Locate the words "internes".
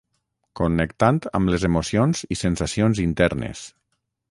3.07-3.65